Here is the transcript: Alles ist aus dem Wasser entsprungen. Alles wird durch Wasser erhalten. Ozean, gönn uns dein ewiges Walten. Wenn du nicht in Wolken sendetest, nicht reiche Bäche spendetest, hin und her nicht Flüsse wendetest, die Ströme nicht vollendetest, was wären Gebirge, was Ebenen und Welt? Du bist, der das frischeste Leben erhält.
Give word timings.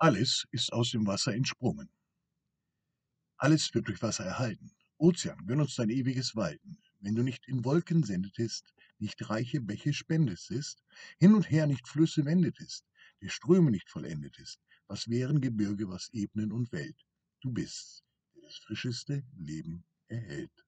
Alles 0.00 0.46
ist 0.52 0.72
aus 0.72 0.92
dem 0.92 1.08
Wasser 1.08 1.34
entsprungen. 1.34 1.90
Alles 3.36 3.74
wird 3.74 3.88
durch 3.88 4.00
Wasser 4.00 4.24
erhalten. 4.24 4.70
Ozean, 4.96 5.44
gönn 5.44 5.60
uns 5.60 5.74
dein 5.74 5.90
ewiges 5.90 6.36
Walten. 6.36 6.78
Wenn 7.00 7.16
du 7.16 7.24
nicht 7.24 7.48
in 7.48 7.64
Wolken 7.64 8.04
sendetest, 8.04 8.72
nicht 8.98 9.28
reiche 9.28 9.60
Bäche 9.60 9.92
spendetest, 9.92 10.84
hin 11.18 11.34
und 11.34 11.50
her 11.50 11.66
nicht 11.66 11.88
Flüsse 11.88 12.24
wendetest, 12.24 12.84
die 13.22 13.28
Ströme 13.28 13.72
nicht 13.72 13.90
vollendetest, 13.90 14.60
was 14.86 15.08
wären 15.08 15.40
Gebirge, 15.40 15.88
was 15.88 16.10
Ebenen 16.10 16.52
und 16.52 16.70
Welt? 16.70 17.04
Du 17.40 17.52
bist, 17.52 18.04
der 18.36 18.42
das 18.42 18.56
frischeste 18.56 19.24
Leben 19.36 19.84
erhält. 20.06 20.67